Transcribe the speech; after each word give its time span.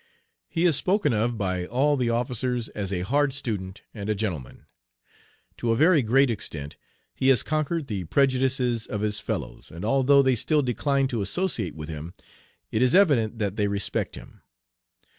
"He 0.49 0.65
is 0.65 0.75
spoken 0.75 1.13
of 1.13 1.37
by 1.37 1.67
all 1.67 1.95
the 1.95 2.09
officers 2.09 2.69
as 2.69 2.91
a 2.91 3.01
hard 3.01 3.33
student 3.33 3.83
and 3.93 4.09
a 4.09 4.15
gentleman. 4.15 4.65
To 5.57 5.69
a 5.69 5.75
very 5.75 6.01
great 6.01 6.31
extent 6.31 6.75
he 7.13 7.27
has 7.27 7.43
conquered 7.43 7.85
the 7.85 8.05
prejudices 8.05 8.87
of 8.87 9.01
his 9.01 9.19
fellows, 9.19 9.69
and 9.69 9.85
although 9.85 10.23
they 10.23 10.33
still 10.35 10.63
decline 10.63 11.07
to 11.09 11.21
associate 11.21 11.75
with 11.75 11.87
him 11.89 12.15
it 12.71 12.81
is 12.81 12.95
evident 12.95 13.37
that 13.37 13.57
they 13.57 13.67
respect 13.67 14.15
him. 14.15 14.41